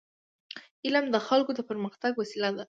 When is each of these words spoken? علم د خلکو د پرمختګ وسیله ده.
علم 0.85 1.05
د 1.11 1.15
خلکو 1.27 1.51
د 1.55 1.59
پرمختګ 1.69 2.11
وسیله 2.17 2.49
ده. 2.55 2.59